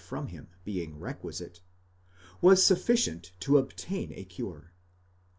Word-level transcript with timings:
from 0.03 0.29
him, 0.29 0.47
being 0.63 0.97
requisite, 0.99 1.61
was 2.41 2.65
sufficient 2.65 3.33
to 3.39 3.59
obtain 3.59 4.11
a 4.15 4.23
cure. 4.25 4.73